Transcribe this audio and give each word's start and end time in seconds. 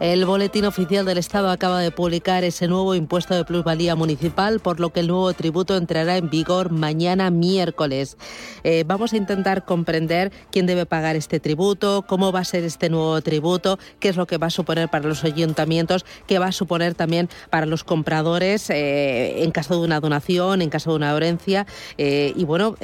El 0.00 0.24
Boletín 0.26 0.64
Oficial 0.64 1.04
del 1.04 1.18
Estado 1.18 1.50
acaba 1.50 1.80
de 1.80 1.90
publicar 1.90 2.44
ese 2.44 2.68
nuevo 2.68 2.94
impuesto 2.94 3.34
de 3.34 3.44
plusvalía 3.44 3.96
municipal, 3.96 4.60
por 4.60 4.78
lo 4.78 4.90
que 4.90 5.00
el 5.00 5.08
nuevo 5.08 5.32
tributo 5.32 5.76
entrará 5.76 6.16
en 6.16 6.30
vigor 6.30 6.70
mañana 6.70 7.32
miércoles. 7.32 8.16
Eh, 8.62 8.84
vamos 8.86 9.12
a 9.12 9.16
intentar 9.16 9.64
comprender 9.64 10.30
quién 10.52 10.66
debe 10.66 10.86
pagar 10.86 11.16
este 11.16 11.40
tributo, 11.40 12.04
cómo 12.06 12.30
va 12.30 12.40
a 12.40 12.44
ser 12.44 12.62
este 12.62 12.88
nuevo 12.90 13.20
tributo, 13.22 13.80
qué 13.98 14.10
es 14.10 14.16
lo 14.16 14.28
que 14.28 14.38
va 14.38 14.46
a 14.46 14.50
suponer 14.50 14.88
para 14.88 15.08
los 15.08 15.24
ayuntamientos, 15.24 16.06
qué 16.28 16.38
va 16.38 16.46
a 16.46 16.52
suponer 16.52 16.94
también 16.94 17.28
para 17.50 17.66
los 17.66 17.82
compradores 17.82 18.70
eh, 18.70 19.42
en 19.42 19.50
caso 19.50 19.80
de 19.80 19.84
una 19.84 19.98
donación, 19.98 20.62
en 20.62 20.70
caso 20.70 20.90
de 20.90 20.96
una 20.96 21.16
herencia. 21.16 21.66
Eh, 21.96 22.32
y 22.36 22.44
bueno, 22.44 22.76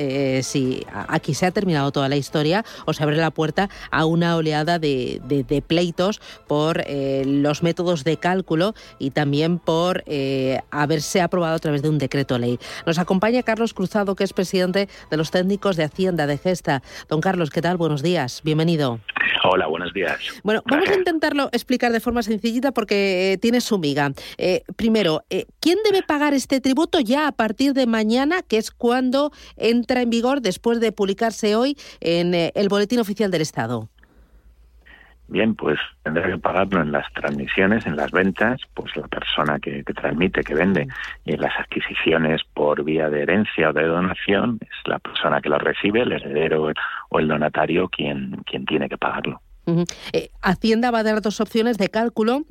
si 0.42 0.84
aquí 0.91 1.34
se 1.34 1.46
ha 1.46 1.52
terminado 1.52 1.92
toda 1.92 2.08
la 2.08 2.16
historia, 2.16 2.64
o 2.86 2.92
se 2.92 3.05
abre 3.05 3.19
la 3.19 3.30
puerta 3.30 3.70
a 3.92 4.05
una 4.05 4.34
oleada 4.34 4.80
de, 4.80 5.20
de 5.24 5.62
pleitos 5.62 6.20
por 6.48 6.83
los 7.26 7.62
métodos 7.62 8.04
de 8.04 8.16
cálculo 8.16 8.74
y 8.98 9.10
también 9.10 9.58
por 9.58 10.02
eh, 10.06 10.60
haberse 10.70 11.20
aprobado 11.20 11.56
a 11.56 11.58
través 11.58 11.83
de 11.83 11.88
un 11.88 11.98
decreto 11.98 12.38
ley. 12.38 12.58
Nos 12.86 12.98
acompaña 12.98 13.42
Carlos 13.42 13.74
Cruzado, 13.74 14.14
que 14.14 14.24
es 14.24 14.33
presidente 14.33 14.88
de 15.10 15.16
los 15.16 15.30
técnicos 15.30 15.77
de 15.77 15.84
Hacienda 15.84 16.27
de 16.27 16.38
Gesta. 16.38 16.82
Don 17.08 17.20
Carlos, 17.20 17.50
¿qué 17.50 17.62
tal? 17.62 17.77
Buenos 17.77 18.02
días, 18.02 18.41
bienvenido. 18.44 19.00
Hola, 19.44 19.66
buenos 19.66 19.92
días. 19.92 20.19
Bueno, 20.42 20.62
vamos 20.66 20.88
a 20.88 20.94
intentarlo 20.94 21.48
explicar 21.52 21.92
de 21.92 22.00
forma 22.00 22.22
sencillita 22.22 22.72
porque 22.72 23.32
eh, 23.32 23.38
tiene 23.38 23.60
su 23.60 23.78
miga. 23.78 24.12
Eh, 24.38 24.62
primero, 24.77 25.25
¿quién 25.60 25.78
debe 25.84 26.02
pagar 26.02 26.34
este 26.34 26.60
tributo 26.60 27.00
ya 27.00 27.27
a 27.27 27.32
partir 27.32 27.75
de 27.75 27.86
mañana, 27.86 28.42
que 28.42 28.56
es 28.56 28.70
cuando 28.70 29.32
entra 29.56 30.02
en 30.02 30.10
vigor 30.10 30.41
después 30.41 30.80
de 30.80 30.92
publicarse 30.92 31.56
hoy 31.56 31.77
en 32.00 32.34
el 32.34 32.69
Boletín 32.69 33.00
Oficial 33.00 33.30
del 33.30 33.42
Estado? 33.42 33.91
Bien, 35.28 35.55
pues 35.55 35.78
tendrá 36.03 36.27
que 36.28 36.39
pagarlo 36.39 36.83
en 36.83 36.92
las 36.92 37.11
transmisiones, 37.14 37.86
en 37.86 37.97
las 37.97 38.11
ventas, 38.11 38.61
pues 38.75 38.94
la 38.97 39.08
persona 39.08 39.58
que, 39.58 39.83
transmite, 39.83 40.42
que 40.42 40.55
vende, 40.55 40.86
y 41.25 41.33
en 41.33 41.41
las 41.41 41.58
adquisiciones 41.58 42.42
por 42.53 42.84
vía 42.84 43.08
de 43.08 43.22
herencia 43.22 43.70
o 43.70 43.72
de 43.72 43.86
donación, 43.86 44.58
es 44.61 44.69
la 44.86 44.98
persona 44.98 45.41
que 45.41 45.48
lo 45.48 45.58
recibe, 45.58 46.03
el 46.03 46.12
heredero 46.12 46.72
o 47.08 47.19
el 47.19 47.28
donatario 47.28 47.89
quien, 47.89 48.42
quien 48.44 48.66
tiene 48.66 48.89
que 48.89 48.98
pagarlo. 48.98 49.41
Eh, 50.12 50.31
Hacienda 50.42 50.91
va 50.91 50.98
a 50.98 51.05
dar 51.05 51.22
dos 51.22 51.41
opciones 51.41 51.78
de 51.78 51.88
cálculo 51.88 52.42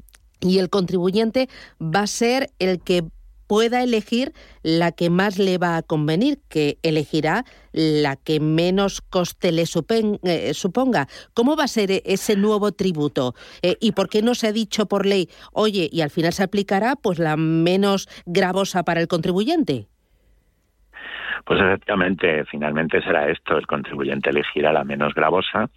y 0.41 0.57
el 0.57 0.69
contribuyente 0.69 1.47
va 1.79 2.01
a 2.01 2.07
ser 2.07 2.49
el 2.59 2.81
que 2.81 3.03
pueda 3.47 3.83
elegir 3.83 4.33
la 4.61 4.91
que 4.91 5.09
más 5.09 5.37
le 5.37 5.57
va 5.57 5.77
a 5.77 5.83
convenir, 5.83 6.39
que 6.49 6.79
elegirá 6.83 7.45
la 7.71 8.15
que 8.15 8.39
menos 8.39 9.01
coste 9.01 9.51
le 9.51 9.63
eh, 9.63 10.53
suponga. 10.53 11.07
¿Cómo 11.33 11.55
va 11.55 11.65
a 11.65 11.67
ser 11.67 12.01
ese 12.05 12.35
nuevo 12.35 12.71
tributo? 12.71 13.35
Eh, 13.61 13.77
¿Y 13.79 13.93
por 13.93 14.09
qué 14.09 14.21
no 14.21 14.35
se 14.35 14.47
ha 14.47 14.51
dicho 14.51 14.85
por 14.87 15.05
ley, 15.05 15.29
oye, 15.51 15.89
y 15.91 16.01
al 16.01 16.09
final 16.09 16.33
se 16.33 16.43
aplicará 16.43 16.95
pues 16.95 17.19
la 17.19 17.37
menos 17.37 18.07
gravosa 18.25 18.83
para 18.83 19.01
el 19.01 19.07
contribuyente? 19.07 19.87
Pues 21.45 21.59
efectivamente, 21.59 22.45
finalmente 22.45 23.01
será 23.01 23.27
esto, 23.27 23.57
el 23.57 23.67
contribuyente 23.67 24.29
elegirá 24.29 24.71
la 24.71 24.85
menos 24.85 25.13
gravosa. 25.13 25.69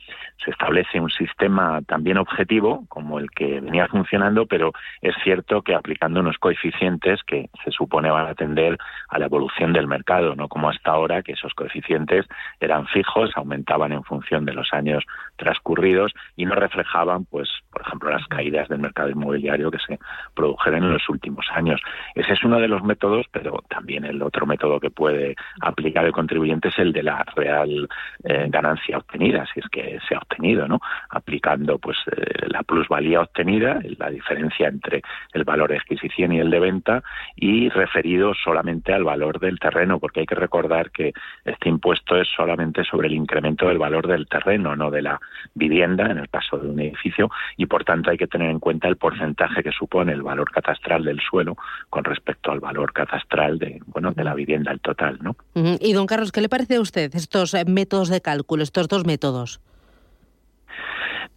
Se 0.44 0.52
establece 0.52 1.00
un 1.00 1.10
sistema 1.10 1.80
también 1.82 2.18
objetivo, 2.18 2.84
como 2.88 3.18
el 3.18 3.30
que 3.32 3.60
venía 3.60 3.88
funcionando, 3.88 4.46
pero 4.46 4.72
es 5.02 5.14
cierto 5.24 5.62
que 5.62 5.74
aplicando 5.74 6.20
unos 6.20 6.38
coeficientes 6.38 7.20
que 7.24 7.50
se 7.64 7.72
supone 7.72 8.10
van 8.10 8.26
a 8.26 8.30
atender 8.30 8.78
a 9.08 9.18
la 9.18 9.26
evolución 9.26 9.72
del 9.72 9.88
mercado, 9.88 10.36
no 10.36 10.46
como 10.48 10.68
hasta 10.70 10.92
ahora, 10.92 11.22
que 11.22 11.32
esos 11.32 11.52
coeficientes 11.54 12.26
eran 12.60 12.86
fijos, 12.86 13.30
aumentaban 13.34 13.90
en 13.90 14.04
función 14.04 14.44
de 14.44 14.54
los 14.54 14.72
años 14.72 15.04
transcurridos 15.34 16.12
y 16.36 16.46
no 16.46 16.54
reflejaban, 16.54 17.24
pues, 17.24 17.48
por 17.76 17.86
ejemplo, 17.86 18.10
las 18.10 18.26
caídas 18.28 18.70
del 18.70 18.78
mercado 18.78 19.10
inmobiliario 19.10 19.70
que 19.70 19.78
se 19.86 19.98
produjeron 20.32 20.82
en 20.82 20.92
los 20.94 21.06
últimos 21.10 21.44
años. 21.52 21.78
Ese 22.14 22.32
es 22.32 22.42
uno 22.42 22.58
de 22.58 22.68
los 22.68 22.82
métodos, 22.82 23.26
pero 23.30 23.62
también 23.68 24.06
el 24.06 24.22
otro 24.22 24.46
método 24.46 24.80
que 24.80 24.88
puede 24.88 25.36
aplicar 25.60 26.06
el 26.06 26.12
contribuyente 26.12 26.68
es 26.68 26.78
el 26.78 26.94
de 26.94 27.02
la 27.02 27.22
real 27.36 27.86
eh, 28.24 28.46
ganancia 28.48 28.96
obtenida, 28.96 29.44
si 29.52 29.60
es 29.60 29.66
que 29.68 29.98
se 30.08 30.14
ha 30.14 30.18
obtenido, 30.20 30.66
¿no? 30.66 30.80
Aplicando 31.10 31.78
pues 31.78 31.98
eh, 32.06 32.46
la 32.48 32.62
plusvalía 32.62 33.20
obtenida, 33.20 33.78
la 33.98 34.08
diferencia 34.08 34.68
entre 34.68 35.02
el 35.34 35.44
valor 35.44 35.68
de 35.68 35.76
adquisición 35.76 36.32
y 36.32 36.40
el 36.40 36.50
de 36.50 36.60
venta 36.60 37.02
y 37.34 37.68
referido 37.68 38.32
solamente 38.32 38.94
al 38.94 39.04
valor 39.04 39.38
del 39.38 39.58
terreno, 39.58 39.98
porque 39.98 40.20
hay 40.20 40.26
que 40.26 40.34
recordar 40.34 40.90
que 40.92 41.12
este 41.44 41.68
impuesto 41.68 42.16
es 42.16 42.26
solamente 42.34 42.84
sobre 42.84 43.08
el 43.08 43.14
incremento 43.14 43.68
del 43.68 43.76
valor 43.76 44.06
del 44.06 44.26
terreno, 44.28 44.74
no 44.74 44.90
de 44.90 45.02
la 45.02 45.20
vivienda, 45.54 46.06
en 46.06 46.16
el 46.16 46.30
caso 46.30 46.56
de 46.56 46.68
un 46.70 46.80
edificio, 46.80 47.30
por 47.66 47.84
tanto 47.84 48.10
hay 48.10 48.16
que 48.16 48.26
tener 48.26 48.50
en 48.50 48.60
cuenta 48.60 48.88
el 48.88 48.96
porcentaje 48.96 49.62
que 49.62 49.72
supone 49.72 50.12
el 50.12 50.22
valor 50.22 50.50
catastral 50.50 51.04
del 51.04 51.20
suelo 51.20 51.56
con 51.90 52.04
respecto 52.04 52.50
al 52.50 52.60
valor 52.60 52.92
catastral 52.92 53.58
de, 53.58 53.80
bueno, 53.86 54.12
de 54.12 54.24
la 54.24 54.34
vivienda 54.34 54.70
al 54.70 54.80
total, 54.80 55.18
¿no? 55.22 55.36
Y 55.54 55.92
don 55.92 56.06
Carlos, 56.06 56.32
¿qué 56.32 56.40
le 56.40 56.48
parece 56.48 56.76
a 56.76 56.80
usted 56.80 57.14
estos 57.14 57.54
eh, 57.54 57.64
métodos 57.66 58.08
de 58.08 58.20
cálculo, 58.20 58.62
estos 58.62 58.88
dos 58.88 59.04
métodos? 59.06 59.60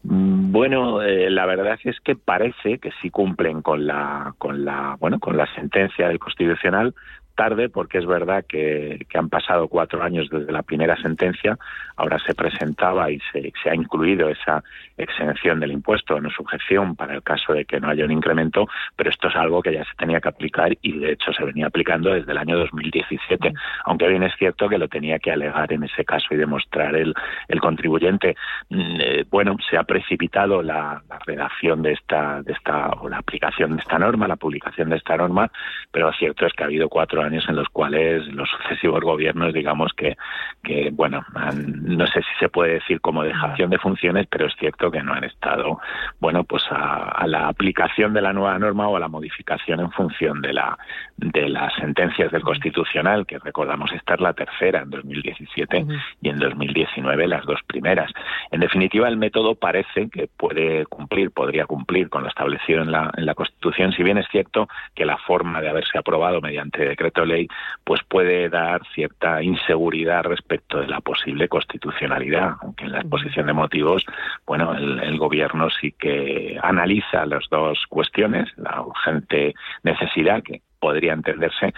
Mm, 0.04 0.52
bueno, 0.52 1.02
eh, 1.02 1.30
la 1.30 1.46
verdad 1.46 1.78
es 1.84 2.00
que 2.00 2.16
parece 2.16 2.80
que 2.80 2.92
sí 3.02 3.10
cumplen 3.10 3.62
con 3.62 3.86
la, 3.86 4.34
con 4.38 4.64
la, 4.64 4.96
bueno, 5.00 5.20
con 5.20 5.36
la 5.36 5.46
sentencia 5.56 6.08
del 6.08 6.20
Constitucional, 6.20 6.94
tarde 7.40 7.70
porque 7.70 8.00
es 8.00 8.06
verdad 8.06 8.44
que, 8.46 9.08
han 9.14 9.30
pasado 9.30 9.70
cuatro 9.70 10.04
años 10.04 10.30
desde 10.30 10.52
la 10.52 10.62
primera 10.62 10.98
sentencia, 11.02 11.58
ahora 11.96 12.20
se 12.20 12.36
presentaba 12.36 13.10
y 13.12 13.20
se, 13.32 13.70
ha 13.70 13.76
incluido 13.76 14.28
esa 14.28 14.62
exención 14.98 15.62
del 15.62 15.72
impuesto, 15.72 16.20
no 16.20 16.30
sujeción 16.32 16.98
para 16.98 17.16
el 17.16 17.24
caso 17.24 17.54
de 17.54 17.64
que 17.64 17.80
no 17.80 17.90
haya 17.90 18.04
un 18.04 18.12
incremento, 18.12 18.68
pero 18.98 19.10
esto 19.10 19.30
es 19.30 19.36
algo 19.38 19.62
que 19.62 19.72
ya 19.72 19.86
se 19.86 19.96
tenía 19.98 20.20
que 20.20 20.28
aplicar 20.28 20.78
y 20.82 21.00
de 21.00 21.14
hecho 21.14 21.32
se 21.32 21.46
venía 21.46 21.68
aplicando 21.68 22.12
desde 22.12 22.30
el 22.30 22.38
año 22.38 22.58
2017, 22.58 23.54
aunque 23.86 24.08
bien 24.10 24.24
es 24.24 24.34
cierto 24.38 24.68
que 24.68 24.78
lo 24.78 24.90
tenía 24.90 25.18
que 25.20 25.32
alegar 25.32 25.72
en 25.72 25.84
ese 25.84 26.04
caso 26.04 26.28
y 26.32 26.38
demostrar 26.38 26.94
el, 26.96 27.14
el 27.48 27.62
contribuyente. 27.62 28.36
Mm, 28.70 28.98
eh, 29.00 29.26
bueno, 29.30 29.56
se 29.70 29.78
ha 29.78 29.84
precipitado 29.84 30.62
la, 30.62 31.02
redacción 31.26 31.82
de 31.84 31.94
esta, 31.94 32.42
de 32.42 32.54
esta, 32.54 32.90
o 33.02 33.08
la 33.08 33.18
aplicación 33.18 33.76
de 33.76 33.82
esta 33.82 33.98
norma, 33.98 34.28
la 34.28 34.36
publicación 34.36 34.90
de 34.90 34.98
esta 34.98 35.16
norma, 35.16 35.50
pero 35.92 36.08
lo 36.08 36.14
cierto 36.14 36.46
es 36.46 36.54
que 36.54 36.64
ha 36.64 36.66
habido 36.66 36.90
cuatro 36.90 37.22
años 37.22 37.29
en 37.34 37.56
los 37.56 37.68
cuales 37.70 38.26
los 38.34 38.50
sucesivos 38.50 39.02
gobiernos, 39.02 39.54
digamos 39.54 39.94
que, 39.94 40.18
que 40.64 40.90
bueno, 40.92 41.24
no 41.56 42.08
sé 42.08 42.22
si 42.22 42.40
se 42.40 42.50
puede 42.50 42.74
decir 42.74 43.02
como 43.02 43.24
dejación 43.24 43.70
de 43.70 43.78
funciones, 43.78 44.28
pero 44.30 44.48
es 44.48 44.56
cierto 44.58 44.92
que 44.92 45.04
no 45.04 45.14
han 45.14 45.24
estado, 45.24 45.80
bueno, 46.20 46.44
pues 46.44 46.64
a, 46.72 47.26
la 47.28 47.48
aplicación 47.48 48.14
de 48.14 48.22
la 48.22 48.34
nueva 48.34 48.58
norma 48.58 48.88
o 48.88 48.96
a 48.96 49.00
la 49.00 49.08
modificación 49.08 49.80
en 49.80 49.92
función 49.92 50.42
de 50.42 50.54
la 50.54 50.78
de 51.18 51.50
las 51.50 51.74
sentencias 51.76 52.32
del 52.32 52.42
Constitucional, 52.42 53.26
que 53.26 53.40
recordamos 53.40 53.92
esta 53.92 54.16
es 54.16 54.22
la 54.22 54.34
tercera 54.34 54.82
en 54.82 54.90
2017 54.90 55.86
y 56.22 56.30
en 56.30 56.40
2019 56.40 57.28
las 57.28 57.46
dos 57.46 57.60
primeras. 57.68 58.12
En 58.52 58.62
definitiva, 58.62 59.08
el 59.08 59.18
método 59.18 59.56
parece 59.56 60.10
que 60.10 60.28
puede 60.28 60.86
cumplir, 60.86 61.32
podría 61.32 61.66
cumplir 61.66 62.10
con 62.10 62.24
lo 62.24 62.30
establecido 62.30 62.82
en 62.82 62.92
la, 62.92 63.12
en 63.18 63.26
la 63.26 63.36
Constitución, 63.36 63.92
si 63.92 64.04
bien 64.04 64.18
es 64.18 64.28
cierto 64.32 64.68
que 64.96 65.06
la 65.06 65.18
forma 65.18 65.62
de 65.62 65.70
haberse 65.70 65.98
aprobado 65.98 66.42
mediante 66.42 66.86
decreto 66.86 67.19
ley, 67.26 67.48
pues 67.84 68.02
puede 68.08 68.50
dar 68.50 68.82
cierta 68.94 69.42
inseguridad 69.42 70.24
respecto 70.24 70.80
de 70.80 70.88
la 70.88 71.02
posible 71.02 71.48
constitucionalidad, 71.48 72.56
aunque 72.62 72.86
en 72.86 72.92
la 72.92 73.00
exposición 73.00 73.48
de 73.48 73.54
motivos, 73.54 74.06
bueno, 74.46 74.76
el, 74.76 75.18
gobierno 75.20 75.70
sí 75.70 75.94
que 76.00 76.58
analiza 76.64 77.26
las 77.26 77.44
dos 77.50 77.86
cuestiones, 77.90 78.48
la 78.58 78.82
urgente 78.82 79.54
necesidad 79.84 80.42
que 80.42 80.62
podría 80.80 81.14
entenderse. 81.14 81.74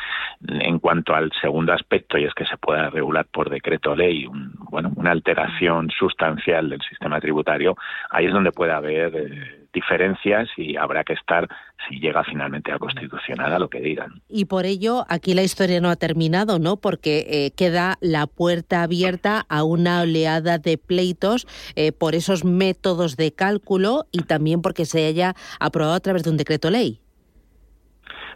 En 0.47 0.77
cuanto 0.79 1.15
al 1.15 1.31
segundo 1.41 1.73
aspecto, 1.73 2.17
y 2.17 2.25
es 2.25 2.33
que 2.35 2.45
se 2.45 2.57
pueda 2.57 2.89
regular 2.89 3.25
por 3.25 3.49
decreto 3.49 3.95
ley 3.95 4.27
un, 4.27 4.53
bueno, 4.69 4.91
una 4.95 5.11
alteración 5.11 5.89
sustancial 5.89 6.69
del 6.69 6.81
sistema 6.81 7.19
tributario, 7.19 7.75
ahí 8.11 8.27
es 8.27 8.33
donde 8.33 8.51
puede 8.51 8.73
haber 8.73 9.15
eh, 9.15 9.60
diferencias 9.73 10.49
y 10.57 10.77
habrá 10.77 11.03
que 11.03 11.13
estar 11.13 11.47
si 11.87 11.99
llega 11.99 12.23
finalmente 12.23 12.71
a 12.71 12.79
constitucional 12.79 13.53
a 13.53 13.59
lo 13.59 13.69
que 13.69 13.79
digan. 13.79 14.21
Y 14.27 14.45
por 14.45 14.65
ello 14.65 15.05
aquí 15.09 15.33
la 15.33 15.43
historia 15.43 15.81
no 15.81 15.89
ha 15.89 15.95
terminado, 15.95 16.59
¿no? 16.59 16.77
Porque 16.77 17.25
eh, 17.29 17.51
queda 17.51 17.97
la 18.01 18.27
puerta 18.27 18.83
abierta 18.83 19.45
a 19.49 19.63
una 19.63 20.01
oleada 20.01 20.57
de 20.57 20.77
pleitos 20.77 21.47
eh, 21.75 21.91
por 21.91 22.15
esos 22.15 22.43
métodos 22.43 23.17
de 23.17 23.33
cálculo 23.33 24.05
y 24.11 24.23
también 24.23 24.61
porque 24.61 24.85
se 24.85 25.05
haya 25.05 25.35
aprobado 25.59 25.95
a 25.95 25.99
través 25.99 26.23
de 26.23 26.29
un 26.29 26.37
decreto 26.37 26.69
ley 26.69 27.00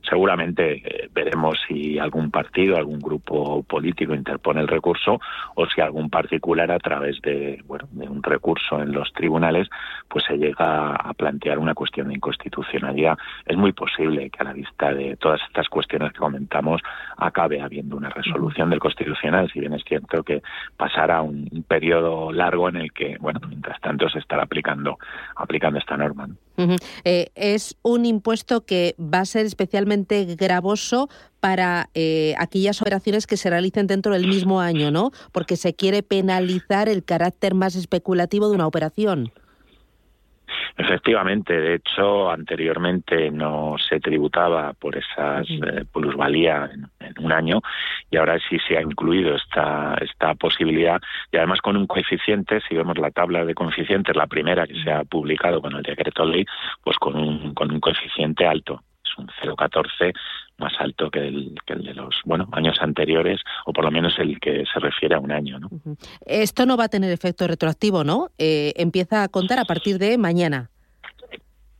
seguramente 0.10 0.82
eh, 0.84 1.10
veremos 1.14 1.58
si 1.68 2.00
algún 2.00 2.32
partido, 2.32 2.78
algún 2.78 3.00
grupo 3.00 3.64
político 3.64 4.14
interpone 4.14 4.62
el 4.62 4.68
recurso 4.68 5.20
o 5.56 5.66
si 5.68 5.82
algún 5.82 6.10
particular 6.10 6.72
a 6.72 6.80
través 6.80 7.22
de, 7.22 7.62
bueno, 7.66 7.88
de 7.92 8.08
un 8.08 8.24
recurso 8.24 8.82
en 8.82 8.92
los 8.92 9.12
tribunales 9.14 9.70
pues 10.08 10.26
se 10.26 10.38
llega 10.38 10.96
a 10.96 11.14
plantear 11.14 11.60
una 11.60 11.74
cuestión 11.74 12.08
de 12.08 12.16
inconstitucionalidad. 12.16 13.18
Es 13.46 13.58
muy 13.58 13.74
posible 13.74 14.30
que 14.30 14.40
a 14.40 14.46
la 14.46 14.54
vista 14.54 14.94
de 14.94 15.16
todas 15.18 15.42
estas 15.48 15.68
cuestiones 15.70 16.14
que 16.14 16.20
comentamos 16.20 16.82
acabe 17.18 17.62
habiendo 17.62 17.98
una 17.98 18.10
resolución 18.10 18.70
del 18.70 18.80
Constitucional, 18.80 19.50
si 19.52 19.60
bien 19.60 19.74
es 19.74 19.84
cierto 19.84 20.24
que 20.24 20.42
pasará 20.78 21.22
un, 21.22 21.46
periodo 21.68 22.32
largo 22.32 22.70
en 22.70 22.78
el 22.78 22.92
que, 22.92 23.18
bueno, 23.20 23.40
mientras 23.48 23.80
tanto 23.82 24.08
se 24.10 24.20
estará 24.20 24.44
aplicando, 24.44 24.98
aplicando 25.36 25.80
esta 25.80 25.98
norma. 25.98 26.28
Eh, 27.04 27.28
es 27.36 27.78
un 27.82 28.06
impuesto 28.06 28.66
que 28.66 28.96
va 29.00 29.20
a 29.20 29.26
ser 29.26 29.46
especialmente 29.46 29.95
gravoso 30.38 31.10
para 31.40 31.90
eh, 31.94 32.34
aquellas 32.38 32.82
operaciones 32.82 33.28
que 33.28 33.38
se 33.38 33.50
realicen 33.50 33.88
dentro 33.88 34.14
del 34.14 34.28
mismo 34.28 34.60
año, 34.60 34.92
¿no? 34.92 35.12
Porque 35.32 35.56
se 35.56 35.74
quiere 35.74 36.04
penalizar 36.04 36.90
el 36.90 37.04
carácter 37.04 37.54
más 37.54 37.76
especulativo 37.76 38.50
de 38.50 38.56
una 38.56 38.68
operación. 38.68 39.32
Efectivamente, 40.78 41.54
de 41.54 41.76
hecho, 41.76 42.30
anteriormente 42.30 43.32
no 43.32 43.76
se 43.78 44.00
tributaba 44.00 44.74
por 44.74 44.98
esas 44.98 45.48
eh, 45.50 45.86
plusvalía 45.92 46.70
en, 46.74 46.90
un 47.24 47.32
año 47.32 47.62
y 48.12 48.18
ahora 48.18 48.38
sí 48.50 48.58
se 48.68 48.78
ha 48.78 48.82
incluido 48.82 49.36
esta, 49.36 49.96
esta 50.02 50.36
posibilidad 50.36 51.00
y 51.32 51.38
además 51.38 51.62
con 51.62 51.78
un 51.78 51.88
coeficiente, 51.88 52.60
si 52.68 52.76
vemos 52.76 52.98
la 52.98 53.12
tabla 53.12 53.46
de 53.46 53.56
coeficientes, 53.56 54.16
la 54.16 54.28
primera 54.28 54.68
que 54.68 54.82
se 54.84 54.92
ha 54.92 55.04
publicado 55.06 55.62
con 55.62 55.76
el 55.76 55.84
decreto 55.84 56.26
ley, 56.26 56.46
pues 56.84 56.98
con 56.98 57.16
un, 57.16 57.54
con 57.54 57.72
un 57.72 57.80
coeficiente 57.80 58.46
alto, 58.46 58.84
un 59.18 59.28
0,14 59.28 60.14
más 60.58 60.74
alto 60.80 61.10
que 61.12 61.28
el, 61.28 61.56
que 61.66 61.74
el 61.74 61.84
de 61.84 61.94
los 61.94 62.16
bueno 62.26 62.48
años 62.52 62.78
anteriores 62.82 63.42
o 63.66 63.74
por 63.74 63.84
lo 63.84 63.92
menos 63.92 64.18
el 64.20 64.40
que 64.40 64.64
se 64.72 64.80
refiere 64.80 65.16
a 65.16 65.20
un 65.20 65.32
año. 65.32 65.60
¿no? 65.60 65.70
Esto 66.26 66.66
no 66.66 66.78
va 66.78 66.86
a 66.86 66.90
tener 66.90 67.12
efecto 67.12 67.48
retroactivo, 67.48 68.04
¿no? 68.04 68.30
Eh, 68.38 68.74
empieza 68.78 69.24
a 69.24 69.28
contar 69.28 69.60
a 69.60 69.66
partir 69.66 69.98
de 69.98 70.18
mañana. 70.18 70.70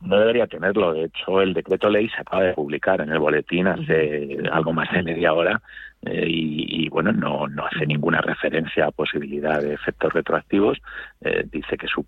No 0.00 0.18
debería 0.18 0.46
tenerlo. 0.46 0.92
De 0.92 1.04
hecho, 1.04 1.40
el 1.40 1.54
decreto 1.54 1.88
ley 1.88 2.08
se 2.10 2.20
acaba 2.20 2.42
de 2.42 2.52
publicar 2.52 3.00
en 3.00 3.10
el 3.10 3.18
boletín 3.18 3.66
hace 3.66 4.38
algo 4.52 4.72
más 4.72 4.92
de 4.92 5.02
media 5.02 5.32
hora 5.32 5.60
eh, 6.02 6.26
y, 6.28 6.88
bueno, 6.90 7.12
no, 7.12 7.48
no 7.48 7.66
hace 7.66 7.86
ninguna 7.86 8.20
referencia 8.20 8.86
a 8.86 8.90
posibilidad 8.90 9.60
de 9.60 9.74
efectos 9.74 10.12
retroactivos. 10.12 10.78
Eh, 11.22 11.44
dice 11.50 11.76
que 11.76 11.88
su, 11.88 12.04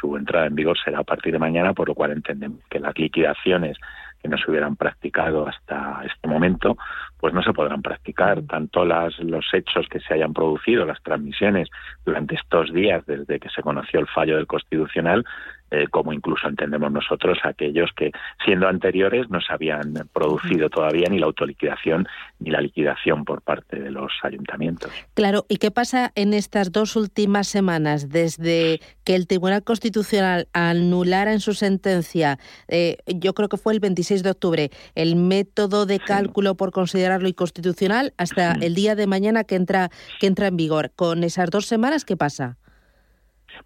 su 0.00 0.16
entrada 0.16 0.46
en 0.46 0.56
vigor 0.56 0.76
será 0.84 0.98
a 0.98 1.04
partir 1.04 1.32
de 1.32 1.38
mañana, 1.38 1.72
por 1.72 1.88
lo 1.88 1.94
cual 1.94 2.12
entendemos 2.12 2.60
que 2.68 2.80
las 2.80 2.96
liquidaciones 2.98 3.78
que 4.20 4.28
no 4.28 4.36
se 4.36 4.50
hubieran 4.50 4.76
practicado 4.76 5.46
hasta 5.46 6.02
este 6.04 6.28
momento, 6.28 6.76
pues 7.18 7.34
no 7.34 7.42
se 7.42 7.52
podrán 7.52 7.82
practicar. 7.82 8.42
Tanto 8.42 8.84
las, 8.84 9.18
los 9.20 9.46
hechos 9.52 9.86
que 9.88 10.00
se 10.00 10.14
hayan 10.14 10.32
producido, 10.32 10.84
las 10.84 11.02
transmisiones 11.02 11.68
durante 12.04 12.34
estos 12.34 12.72
días 12.72 13.04
desde 13.06 13.38
que 13.38 13.48
se 13.50 13.62
conoció 13.62 14.00
el 14.00 14.06
fallo 14.08 14.36
del 14.36 14.46
Constitucional, 14.46 15.24
eh, 15.70 15.86
como 15.90 16.12
incluso 16.12 16.48
entendemos 16.48 16.90
nosotros 16.90 17.38
aquellos 17.44 17.90
que, 17.96 18.12
siendo 18.44 18.68
anteriores, 18.68 19.28
no 19.30 19.40
se 19.40 19.52
habían 19.52 19.94
producido 20.12 20.70
todavía 20.70 21.08
ni 21.10 21.18
la 21.18 21.26
autoliquidación 21.26 22.06
ni 22.38 22.50
la 22.50 22.60
liquidación 22.60 23.24
por 23.24 23.42
parte 23.42 23.78
de 23.78 23.90
los 23.90 24.12
ayuntamientos. 24.22 24.90
Claro, 25.14 25.44
¿y 25.48 25.56
qué 25.56 25.70
pasa 25.70 26.12
en 26.14 26.34
estas 26.34 26.72
dos 26.72 26.96
últimas 26.96 27.48
semanas, 27.48 28.08
desde 28.08 28.80
que 29.04 29.14
el 29.14 29.26
Tribunal 29.26 29.62
Constitucional 29.64 30.48
anulara 30.52 31.32
en 31.32 31.40
su 31.40 31.54
sentencia, 31.54 32.38
eh, 32.68 32.98
yo 33.06 33.34
creo 33.34 33.48
que 33.48 33.56
fue 33.56 33.72
el 33.72 33.80
26 33.80 34.22
de 34.22 34.30
octubre, 34.30 34.70
el 34.94 35.16
método 35.16 35.86
de 35.86 35.98
cálculo 35.98 36.56
por 36.56 36.72
considerarlo 36.72 37.28
inconstitucional, 37.28 38.14
hasta 38.16 38.52
el 38.52 38.74
día 38.74 38.94
de 38.94 39.06
mañana 39.06 39.44
que 39.44 39.56
entra, 39.56 39.90
que 40.20 40.26
entra 40.26 40.46
en 40.46 40.56
vigor? 40.56 40.92
Con 40.96 41.24
esas 41.24 41.50
dos 41.50 41.66
semanas, 41.66 42.04
¿qué 42.04 42.16
pasa? 42.16 42.56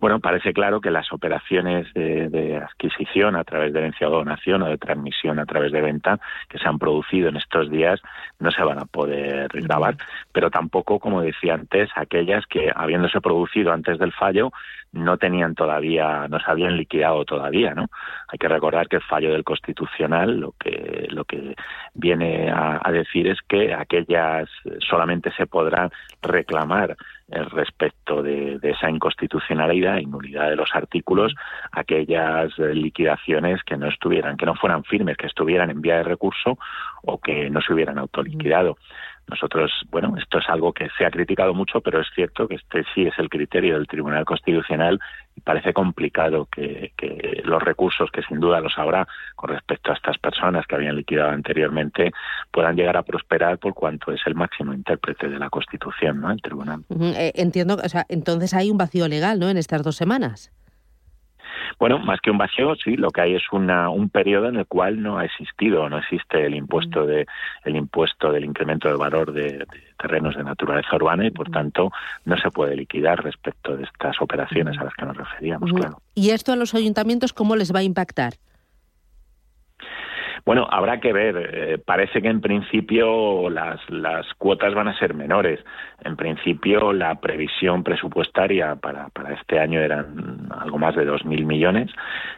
Bueno, 0.00 0.20
parece 0.20 0.52
claro 0.52 0.80
que 0.80 0.90
las 0.90 1.12
operaciones 1.12 1.92
de, 1.94 2.60
adquisición 2.62 3.36
a 3.36 3.44
través 3.44 3.72
de 3.72 3.80
herencia 3.80 4.08
o 4.08 4.10
donación 4.10 4.62
o 4.62 4.68
de 4.68 4.78
transmisión 4.78 5.38
a 5.38 5.46
través 5.46 5.72
de 5.72 5.80
venta 5.80 6.18
que 6.48 6.58
se 6.58 6.68
han 6.68 6.78
producido 6.78 7.28
en 7.28 7.36
estos 7.36 7.70
días 7.70 8.00
no 8.38 8.50
se 8.50 8.62
van 8.62 8.78
a 8.78 8.86
poder 8.86 9.48
grabar, 9.52 9.96
pero 10.32 10.50
tampoco, 10.50 10.98
como 10.98 11.22
decía 11.22 11.54
antes, 11.54 11.90
aquellas 11.94 12.46
que 12.46 12.70
habiéndose 12.74 13.20
producido 13.20 13.72
antes 13.72 13.98
del 13.98 14.12
fallo 14.12 14.52
no 14.92 15.16
tenían 15.16 15.54
todavía, 15.54 16.28
no 16.28 16.38
se 16.38 16.50
habían 16.50 16.76
liquidado 16.76 17.24
todavía, 17.24 17.74
¿no? 17.74 17.88
Hay 18.28 18.38
que 18.38 18.48
recordar 18.48 18.88
que 18.88 18.96
el 18.96 19.02
fallo 19.02 19.32
del 19.32 19.44
constitucional 19.44 20.38
lo 20.38 20.52
que 20.52 21.06
lo 21.10 21.24
que 21.24 21.54
viene 21.94 22.50
a, 22.50 22.78
a 22.82 22.92
decir 22.92 23.26
es 23.26 23.38
que 23.48 23.72
aquellas 23.72 24.50
solamente 24.80 25.32
se 25.32 25.46
podrán 25.46 25.90
reclamar 26.20 26.96
respecto 27.50 28.22
de, 28.22 28.58
esa 28.62 28.90
inconstitucionalidad 28.90 29.98
y 29.98 30.06
de 30.06 30.56
los 30.56 30.70
artículos 30.74 31.34
aquellas 31.72 32.50
eh, 32.58 32.74
liquidaciones 32.74 33.62
que 33.64 33.76
no 33.76 33.88
estuvieran, 33.88 34.36
que 34.36 34.46
no 34.46 34.54
fueran 34.54 34.84
firmes, 34.84 35.16
que 35.16 35.26
estuvieran 35.26 35.70
en 35.70 35.80
vía 35.80 35.96
de 35.96 36.04
recurso 36.04 36.58
o 37.02 37.18
que 37.18 37.50
no 37.50 37.60
se 37.60 37.72
hubieran 37.72 37.98
autoliquidado. 37.98 38.76
Nosotros, 39.28 39.70
bueno, 39.90 40.14
esto 40.18 40.38
es 40.38 40.48
algo 40.48 40.72
que 40.72 40.88
se 40.98 41.06
ha 41.06 41.10
criticado 41.10 41.54
mucho, 41.54 41.80
pero 41.80 42.00
es 42.00 42.08
cierto 42.14 42.48
que 42.48 42.56
este 42.56 42.84
sí 42.94 43.06
es 43.06 43.14
el 43.18 43.28
criterio 43.28 43.74
del 43.74 43.86
Tribunal 43.86 44.24
Constitucional 44.24 45.00
y 45.36 45.40
parece 45.40 45.72
complicado 45.72 46.46
que, 46.46 46.92
los 47.44 47.62
recursos, 47.62 48.10
que 48.10 48.22
sin 48.22 48.40
duda 48.40 48.60
los 48.60 48.76
habrá 48.78 49.06
con 49.36 49.50
respecto 49.50 49.90
a 49.90 49.94
estas 49.94 50.18
personas 50.18 50.66
que 50.66 50.74
habían 50.74 50.96
liquidado 50.96 51.30
anteriormente, 51.30 52.12
puedan 52.50 52.76
llegar 52.76 52.96
a 52.96 53.02
prosperar 53.02 53.58
por 53.58 53.74
cuanto 53.74 54.12
es 54.12 54.20
el 54.26 54.34
máximo 54.34 54.74
intérprete 54.74 55.28
de 55.28 55.38
la 55.38 55.50
Constitución, 55.50 56.20
¿no? 56.20 56.30
El 56.30 56.42
Tribunal. 56.42 56.84
Eh, 57.00 57.32
entiendo, 57.36 57.76
o 57.82 57.88
sea, 57.88 58.04
entonces 58.08 58.52
hay 58.54 58.70
un 58.70 58.78
vacío 58.78 59.08
legal, 59.08 59.38
¿no? 59.38 59.48
En 59.48 59.56
estas 59.56 59.82
dos 59.82 59.96
semanas. 59.96 60.52
Bueno, 61.78 61.98
más 61.98 62.20
que 62.20 62.30
un 62.30 62.38
vacío, 62.38 62.74
sí, 62.76 62.96
lo 62.96 63.10
que 63.10 63.20
hay 63.20 63.34
es 63.34 63.42
una, 63.52 63.88
un 63.88 64.08
periodo 64.08 64.48
en 64.48 64.56
el 64.56 64.66
cual 64.66 65.02
no 65.02 65.18
ha 65.18 65.24
existido, 65.24 65.88
no 65.88 65.98
existe 65.98 66.46
el 66.46 66.54
impuesto 66.54 67.06
de 67.06 67.26
el 67.64 67.76
impuesto 67.76 68.32
del 68.32 68.44
incremento 68.44 68.88
de 68.88 68.94
valor 68.94 69.32
de, 69.32 69.66
terrenos 69.98 70.36
de 70.36 70.44
naturaleza 70.44 70.96
urbana 70.96 71.26
y 71.26 71.30
por 71.30 71.50
tanto 71.50 71.90
no 72.24 72.36
se 72.36 72.50
puede 72.50 72.76
liquidar 72.76 73.22
respecto 73.22 73.76
de 73.76 73.84
estas 73.84 74.20
operaciones 74.20 74.78
a 74.78 74.84
las 74.84 74.94
que 74.94 75.06
nos 75.06 75.16
referíamos, 75.16 75.72
claro. 75.72 75.98
¿Y 76.14 76.30
esto 76.30 76.52
a 76.52 76.56
los 76.56 76.74
ayuntamientos 76.74 77.32
cómo 77.32 77.56
les 77.56 77.74
va 77.74 77.80
a 77.80 77.84
impactar? 77.84 78.34
Bueno, 80.44 80.66
habrá 80.68 80.98
que 80.98 81.12
ver. 81.12 81.50
Eh, 81.54 81.78
parece 81.78 82.20
que 82.20 82.28
en 82.28 82.40
principio 82.40 83.48
las, 83.48 83.78
las 83.88 84.26
cuotas 84.34 84.74
van 84.74 84.88
a 84.88 84.98
ser 84.98 85.14
menores. 85.14 85.60
En 86.04 86.16
principio 86.16 86.92
la 86.92 87.14
previsión 87.20 87.84
presupuestaria 87.84 88.74
para, 88.74 89.08
este 89.40 89.60
año 89.60 89.80
eran 89.80 90.48
algo 90.58 90.78
más 90.78 90.96
de 90.96 91.06
2.000 91.06 91.44
millones. 91.44 91.90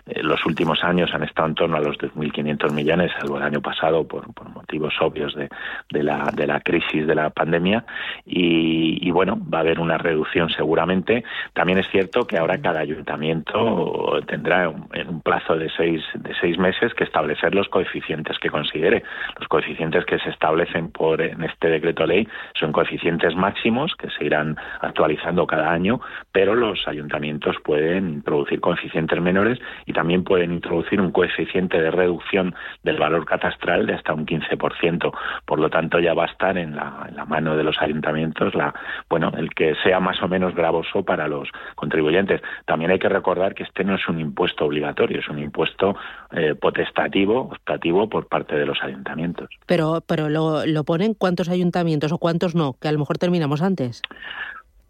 Eh, 0.07 0.23
los 0.23 0.45
últimos 0.45 0.85
años 0.85 1.15
han 1.15 1.23
estado 1.23 1.49
en 1.49 1.55
torno 1.55 1.79
a 1.79 1.81
los 1.81 1.97
2.500 1.97 2.73
millones, 2.73 3.11
salvo 3.19 3.39
el 3.39 3.43
año 3.43 3.63
pasado 3.63 4.07
por, 4.07 4.27
motivos 4.53 4.95
obvios 5.01 5.35
de, 5.35 6.03
la, 6.03 6.31
de 6.35 6.47
la 6.47 6.61
crisis 6.61 7.07
de 7.07 7.15
la 7.15 7.31
pandemia. 7.31 7.87
Y, 8.27 8.99
y, 9.01 9.11
bueno, 9.11 9.39
va 9.53 9.59
a 9.59 9.61
haber 9.63 9.81
una 9.81 9.97
reducción 9.97 10.51
seguramente. 10.51 11.25
También 11.55 11.79
es 11.79 11.89
cierto 11.89 12.27
que 12.27 12.37
ahora 12.37 12.61
cada 12.61 12.81
ayuntamiento 12.81 14.21
tendrá 14.27 14.71
en 14.93 15.09
un 15.09 15.23
plazo 15.23 15.57
de 15.57 15.71
seis, 15.75 16.03
de 16.15 16.35
seis 16.41 16.59
meses 16.59 16.93
que 16.93 17.05
establecer 17.05 17.55
los 17.55 17.69
coeficientes 17.69 17.94
coeficientes 17.95 18.39
que 18.41 18.51
considere. 18.51 19.05
Los 19.39 19.47
coeficientes 19.49 20.05
que 20.05 20.19
se 20.19 20.31
establecen 20.31 20.91
por 20.91 21.21
en 21.23 21.45
este 21.45 21.69
decreto 21.69 22.07
ley 22.07 22.27
son 22.59 22.73
coeficientes 22.73 23.37
máximos 23.37 23.95
que 23.97 24.11
se 24.11 24.25
irán 24.25 24.57
actualizando 24.81 25.47
cada 25.47 25.71
año, 25.71 26.01
pero 26.33 26.57
los 26.57 26.89
ayuntamientos 26.89 27.57
pueden 27.65 28.15
introducir 28.15 28.61
coeficientes 28.61 29.21
menores 29.21 29.61
y 29.87 29.93
también 29.93 30.25
pueden 30.25 30.53
introducir 30.53 31.01
un 31.01 31.13
coeficiente 31.13 31.81
de 31.81 31.91
reducción 31.93 32.55
del 32.83 32.99
valor 32.99 33.25
catastral 33.27 33.87
de 33.87 33.95
hasta 33.95 34.13
un 34.13 34.27
15%. 34.27 35.13
Por 35.47 35.61
lo 35.61 35.71
tanto, 35.71 36.01
ya 36.01 36.15
va 36.15 36.25
a 36.25 36.33
estar 36.33 36.59
en 36.59 36.75
la, 36.75 37.25
mano 37.29 37.57
de 37.57 37.65
los 37.65 37.81
ayuntamientos 37.81 38.53
bueno, 39.09 39.33
el 39.37 39.51
que 39.55 39.75
sea 39.83 40.01
más 40.01 40.21
o 40.23 40.29
menos 40.29 40.55
gravoso 40.55 41.05
para 41.05 41.29
los 41.29 41.49
contribuyentes. 41.75 42.43
También 42.67 42.91
hay 42.91 42.99
que 42.99 43.09
recordar 43.09 43.55
que 43.55 43.63
este 43.63 43.85
no 43.85 43.95
es 43.95 44.09
un 44.09 44.21
impuesto 44.21 44.65
obligatorio, 44.67 45.21
es 45.21 45.29
un 45.29 45.39
impuesto 45.39 45.97
eh, 46.33 46.55
potestativo, 46.55 47.53
por 47.93 48.29
parte 48.29 48.57
de 48.57 48.67
los 48.67 48.79
ayuntamientos. 48.83 49.49
Pero, 49.67 50.03
pero 50.07 50.29
lo, 50.29 50.67
lo 50.67 50.85
ponen 50.85 51.15
cuántos 51.15 51.49
ayuntamientos 51.49 52.13
o 52.13 52.19
cuántos 52.19 52.55
no, 52.55 52.75
que 52.81 52.89
a 52.89 52.93
lo 52.93 52.99
mejor 52.99 53.19
terminamos 53.19 53.63
antes. 53.63 54.03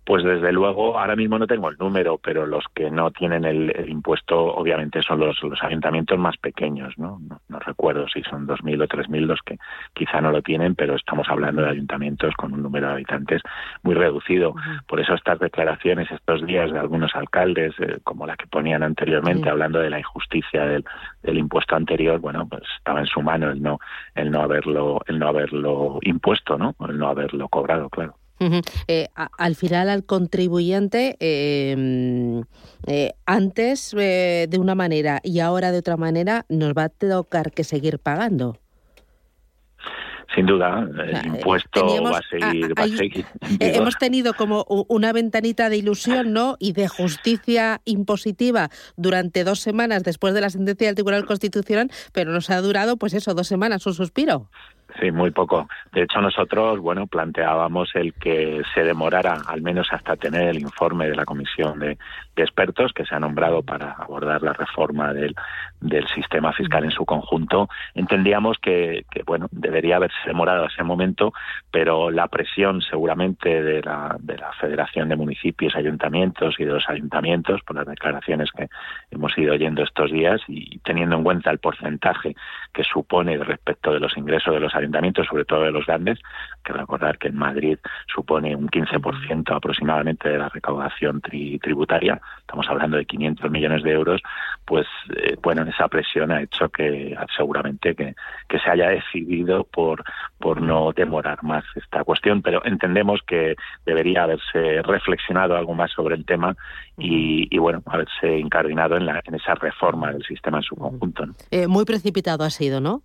Pues 0.04 0.22
desde 0.22 0.52
luego, 0.52 0.98
ahora 0.98 1.16
mismo 1.16 1.38
no 1.38 1.46
tengo 1.46 1.70
el 1.70 1.78
número, 1.78 2.18
pero 2.18 2.46
los 2.46 2.64
que 2.74 2.90
no 2.90 3.10
tienen 3.10 3.44
el, 3.46 3.88
impuesto 3.88 4.38
obviamente 4.38 5.02
son 5.02 5.20
los, 5.20 5.42
los, 5.42 5.62
ayuntamientos 5.62 6.18
más 6.18 6.36
pequeños, 6.36 6.92
¿no? 6.98 7.20
¿no? 7.48 7.58
recuerdo 7.60 8.06
si 8.08 8.22
son 8.22 8.46
2.000 8.46 8.82
o 8.82 8.86
3.000 8.86 9.20
los 9.20 9.40
que 9.40 9.56
quizá 9.94 10.20
no 10.20 10.30
lo 10.30 10.42
tienen, 10.42 10.74
pero 10.74 10.94
estamos 10.94 11.26
hablando 11.30 11.62
de 11.62 11.70
ayuntamientos 11.70 12.34
con 12.34 12.52
un 12.52 12.62
número 12.62 12.88
de 12.88 12.92
habitantes 12.94 13.40
muy 13.82 13.94
reducido. 13.94 14.54
Por 14.86 15.00
eso 15.00 15.14
estas 15.14 15.38
declaraciones 15.38 16.10
estos 16.10 16.44
días 16.46 16.70
de 16.70 16.78
algunos 16.78 17.14
alcaldes, 17.14 17.74
eh, 17.78 17.98
como 18.04 18.26
la 18.26 18.36
que 18.36 18.46
ponían 18.46 18.82
anteriormente, 18.82 19.48
hablando 19.48 19.78
de 19.78 19.90
la 19.90 19.98
injusticia 19.98 20.66
del, 20.66 20.84
del, 21.22 21.38
impuesto 21.38 21.76
anterior, 21.76 22.20
bueno, 22.20 22.46
pues 22.46 22.62
estaba 22.76 23.00
en 23.00 23.06
su 23.06 23.22
mano 23.22 23.50
el 23.50 23.62
no, 23.62 23.78
el 24.14 24.30
no 24.30 24.42
haberlo, 24.42 25.00
el 25.06 25.18
no 25.18 25.28
haberlo 25.28 25.98
impuesto, 26.02 26.58
¿no? 26.58 26.74
El 26.86 26.98
no 26.98 27.08
haberlo 27.08 27.48
cobrado, 27.48 27.88
claro. 27.88 28.16
Eh, 28.88 29.08
al 29.14 29.54
final 29.54 29.88
al 29.88 30.04
contribuyente 30.04 31.16
em, 31.20 32.42
eh, 32.86 33.12
antes 33.26 33.94
eh, 33.96 34.46
de 34.50 34.58
una 34.58 34.74
manera 34.74 35.20
y 35.22 35.40
ahora 35.40 35.72
de 35.72 35.78
otra 35.78 35.96
manera 35.96 36.44
nos 36.48 36.72
va 36.74 36.84
a 36.84 36.88
tocar 36.88 37.52
que 37.52 37.64
seguir 37.64 37.98
pagando. 37.98 38.58
Sin 40.34 40.46
duda, 40.46 40.88
el 41.06 41.26
impuesto 41.26 42.02
va 42.02 42.18
a 42.18 42.22
seguir. 42.28 42.72
Va 42.76 42.84
a 42.84 42.88
seguir 42.88 43.24
hemos 43.60 43.96
tenido 43.98 44.34
como 44.34 44.64
una 44.88 45.12
ventanita 45.12 45.68
de 45.68 45.76
ilusión 45.76 46.32
¿no? 46.32 46.56
y 46.58 46.72
de 46.72 46.88
justicia 46.88 47.80
impositiva 47.84 48.68
durante 48.96 49.44
dos 49.44 49.60
semanas 49.60 50.02
después 50.02 50.34
de 50.34 50.40
la 50.40 50.50
sentencia 50.50 50.88
del 50.88 50.96
Tribunal 50.96 51.24
Constitucional, 51.24 51.88
pero 52.12 52.32
nos 52.32 52.50
ha 52.50 52.60
durado, 52.60 52.96
pues 52.96 53.14
eso, 53.14 53.34
dos 53.34 53.46
semanas, 53.46 53.86
un 53.86 53.94
suspiro. 53.94 54.50
Sí, 55.00 55.10
muy 55.10 55.32
poco. 55.32 55.68
De 55.92 56.02
hecho, 56.02 56.20
nosotros, 56.20 56.78
bueno, 56.78 57.08
planteábamos 57.08 57.90
el 57.94 58.14
que 58.14 58.62
se 58.74 58.84
demorara 58.84 59.42
al 59.46 59.60
menos 59.60 59.88
hasta 59.90 60.14
tener 60.16 60.48
el 60.48 60.60
informe 60.60 61.08
de 61.08 61.16
la 61.16 61.24
comisión 61.24 61.80
de, 61.80 61.98
expertos 62.36 62.92
que 62.92 63.04
se 63.04 63.14
ha 63.14 63.20
nombrado 63.20 63.62
para 63.62 63.92
abordar 63.92 64.42
la 64.42 64.52
reforma 64.52 65.12
del, 65.12 65.36
del 65.80 66.04
sistema 66.08 66.52
fiscal 66.52 66.84
en 66.84 66.90
su 66.90 67.04
conjunto. 67.04 67.68
Entendíamos 67.94 68.58
que, 68.58 69.04
que, 69.10 69.22
bueno, 69.22 69.46
debería 69.52 69.96
haberse 69.96 70.16
demorado 70.26 70.64
a 70.64 70.66
ese 70.66 70.82
momento, 70.82 71.32
pero 71.70 72.10
la 72.10 72.26
presión 72.26 72.82
seguramente 72.82 73.62
de 73.62 73.82
la, 73.82 74.16
de 74.18 74.36
la 74.36 74.52
Federación 74.54 75.08
de 75.08 75.16
Municipios, 75.16 75.76
Ayuntamientos 75.76 76.56
y 76.58 76.64
de 76.64 76.72
los 76.72 76.88
ayuntamientos, 76.88 77.62
por 77.62 77.76
las 77.76 77.86
declaraciones 77.86 78.50
que 78.50 78.68
hemos 79.12 79.36
ido 79.38 79.52
oyendo 79.52 79.84
estos 79.84 80.10
días 80.10 80.40
y 80.48 80.78
teniendo 80.80 81.16
en 81.16 81.22
cuenta 81.22 81.50
el 81.50 81.58
porcentaje 81.58 82.34
que 82.72 82.82
supone 82.82 83.36
respecto 83.38 83.92
de 83.92 84.00
los 84.00 84.16
ingresos 84.16 84.54
de 84.54 84.60
los 84.60 84.74
ayuntamientos, 84.74 84.83
ayuntamientos, 84.84 85.26
sobre 85.26 85.44
todo 85.44 85.62
de 85.62 85.72
los 85.72 85.86
grandes, 85.86 86.18
que 86.64 86.72
recordar 86.72 87.18
que 87.18 87.28
en 87.28 87.36
Madrid 87.36 87.78
supone 88.06 88.54
un 88.54 88.68
15% 88.68 89.54
aproximadamente 89.54 90.28
de 90.28 90.38
la 90.38 90.48
recaudación 90.48 91.20
tributaria, 91.20 92.20
estamos 92.40 92.68
hablando 92.68 92.96
de 92.96 93.06
500 93.06 93.50
millones 93.50 93.82
de 93.82 93.92
euros, 93.92 94.22
pues 94.64 94.86
eh, 95.16 95.36
bueno, 95.42 95.62
esa 95.62 95.88
presión 95.88 96.30
ha 96.30 96.42
hecho 96.42 96.68
que 96.68 97.16
seguramente 97.36 97.94
que, 97.94 98.14
que 98.48 98.58
se 98.58 98.70
haya 98.70 98.88
decidido 98.88 99.64
por, 99.64 100.04
por 100.38 100.60
no 100.60 100.92
demorar 100.92 101.42
más 101.42 101.64
esta 101.74 102.04
cuestión, 102.04 102.42
pero 102.42 102.64
entendemos 102.64 103.20
que 103.26 103.56
debería 103.84 104.24
haberse 104.24 104.82
reflexionado 104.82 105.56
algo 105.56 105.74
más 105.74 105.90
sobre 105.92 106.14
el 106.14 106.24
tema 106.24 106.56
y, 106.96 107.48
y 107.54 107.58
bueno, 107.58 107.82
haberse 107.86 108.38
incardinado 108.38 108.96
en, 108.96 109.06
la, 109.06 109.20
en 109.24 109.34
esa 109.34 109.54
reforma 109.54 110.12
del 110.12 110.24
sistema 110.24 110.58
en 110.58 110.62
su 110.62 110.76
conjunto. 110.76 111.24
Eh, 111.50 111.66
muy 111.66 111.84
precipitado 111.84 112.44
ha 112.44 112.50
sido, 112.50 112.80
¿no? 112.80 113.02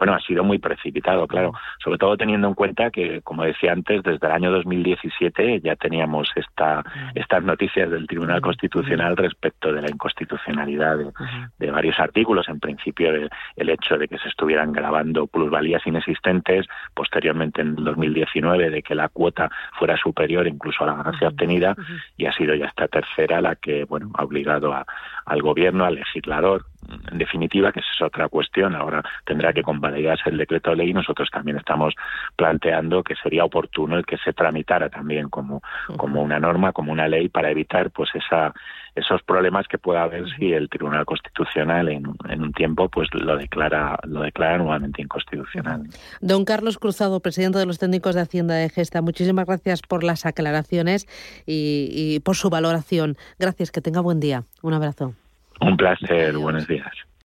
Bueno, 0.00 0.14
ha 0.14 0.20
sido 0.20 0.42
muy 0.42 0.58
precipitado, 0.58 1.26
claro, 1.26 1.52
sobre 1.84 1.98
todo 1.98 2.16
teniendo 2.16 2.48
en 2.48 2.54
cuenta 2.54 2.90
que, 2.90 3.20
como 3.20 3.44
decía 3.44 3.72
antes, 3.72 4.02
desde 4.02 4.26
el 4.26 4.32
año 4.32 4.50
2017 4.50 5.60
ya 5.60 5.76
teníamos 5.76 6.30
esta, 6.36 6.82
estas 7.14 7.44
noticias 7.44 7.90
del 7.90 8.06
Tribunal 8.06 8.40
Constitucional 8.40 9.14
respecto 9.14 9.70
de 9.70 9.82
la 9.82 9.90
inconstitucionalidad 9.90 10.96
de, 11.58 11.70
varios 11.70 12.00
artículos, 12.00 12.48
en 12.48 12.60
principio 12.60 13.10
el, 13.10 13.68
hecho 13.68 13.98
de 13.98 14.08
que 14.08 14.16
se 14.16 14.30
estuvieran 14.30 14.72
grabando 14.72 15.26
plusvalías 15.26 15.86
inexistentes, 15.86 16.66
posteriormente 16.94 17.60
en 17.60 17.74
2019 17.74 18.70
de 18.70 18.82
que 18.82 18.94
la 18.94 19.10
cuota 19.10 19.50
fuera 19.78 19.98
superior 19.98 20.46
incluso 20.46 20.82
a 20.82 20.86
la 20.86 20.94
ganancia 20.94 21.28
obtenida, 21.28 21.76
y 22.16 22.24
ha 22.24 22.32
sido 22.32 22.54
ya 22.54 22.64
esta 22.64 22.88
tercera 22.88 23.42
la 23.42 23.54
que, 23.54 23.84
bueno, 23.84 24.10
ha 24.14 24.24
obligado 24.24 24.74
al 25.26 25.42
gobierno, 25.42 25.84
al 25.84 25.96
legislador, 25.96 26.64
en 27.10 27.18
definitiva, 27.18 27.72
que 27.72 27.80
es 27.80 28.02
otra 28.02 28.28
cuestión, 28.28 28.74
ahora 28.74 29.02
tendrá 29.24 29.52
que 29.52 29.62
convalidarse 29.62 30.30
el 30.30 30.38
decreto 30.38 30.70
de 30.70 30.76
ley. 30.76 30.92
Nosotros 30.92 31.28
también 31.30 31.56
estamos 31.56 31.94
planteando 32.36 33.02
que 33.02 33.14
sería 33.16 33.44
oportuno 33.44 33.96
el 33.96 34.06
que 34.06 34.16
se 34.18 34.32
tramitara 34.32 34.88
también 34.88 35.28
como, 35.28 35.62
como 35.96 36.22
una 36.22 36.38
norma, 36.38 36.72
como 36.72 36.92
una 36.92 37.08
ley, 37.08 37.28
para 37.28 37.50
evitar 37.50 37.90
pues 37.90 38.10
esa, 38.14 38.52
esos 38.94 39.22
problemas 39.22 39.68
que 39.68 39.78
pueda 39.78 40.02
haber 40.02 40.24
si 40.36 40.52
el 40.52 40.68
Tribunal 40.68 41.04
Constitucional 41.04 41.88
en, 41.88 42.04
en 42.28 42.42
un 42.42 42.52
tiempo 42.52 42.88
pues 42.88 43.08
lo 43.14 43.36
declara, 43.36 43.98
lo 44.04 44.22
declara 44.22 44.58
nuevamente 44.58 45.02
inconstitucional. 45.02 45.82
Don 46.20 46.44
Carlos 46.44 46.78
Cruzado, 46.78 47.20
presidente 47.20 47.58
de 47.58 47.66
los 47.66 47.78
técnicos 47.78 48.14
de 48.14 48.22
Hacienda 48.22 48.54
de 48.54 48.68
Gesta, 48.68 49.02
muchísimas 49.02 49.46
gracias 49.46 49.82
por 49.82 50.02
las 50.02 50.26
aclaraciones 50.26 51.06
y, 51.46 51.88
y 51.92 52.20
por 52.20 52.36
su 52.36 52.50
valoración. 52.50 53.16
Gracias, 53.38 53.70
que 53.70 53.80
tenga 53.80 54.00
buen 54.00 54.20
día. 54.20 54.44
Un 54.62 54.74
abrazo. 54.74 55.14
Un 55.60 55.76
placer, 55.76 56.36
buenos 56.38 56.66
días. 56.66 56.92